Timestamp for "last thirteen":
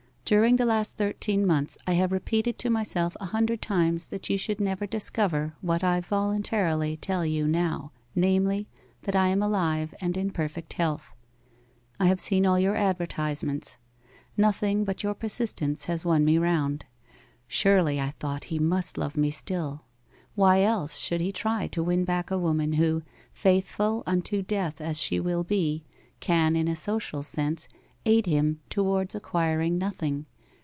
0.65-1.45